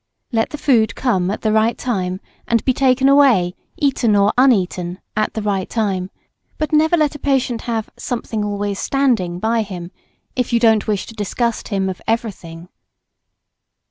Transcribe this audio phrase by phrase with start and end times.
[0.31, 4.99] Let the food come at the right time, and be taken away, eaten or uneaten,
[5.15, 6.09] at the right time;
[6.57, 9.91] but never let a patient have "something always standing" by him,
[10.35, 12.69] if you don't wish to disgust him of everything.